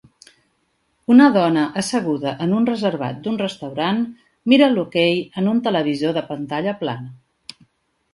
Una 1.15 1.25
dona 1.33 1.65
asseguda 1.81 2.31
en 2.45 2.55
un 2.59 2.65
reservat 2.69 3.19
d'un 3.27 3.37
restaurant 3.41 4.01
mira 4.53 4.71
l'hoquei 4.77 5.19
en 5.43 5.51
un 5.53 5.61
televisor 5.69 6.17
de 6.17 6.25
pantalla 6.31 6.75
plana 6.81 7.61